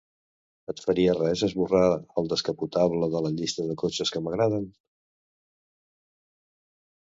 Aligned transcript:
Et 0.71 0.79
faria 0.85 1.11
res 1.17 1.43
esborrar 1.47 1.81
el 2.21 2.31
descapotable 2.31 3.11
de 3.17 3.23
la 3.27 3.33
llista 3.37 3.67
de 3.73 3.77
cotxes 3.83 4.15
que 4.17 4.25
m'agraden? 4.29 4.69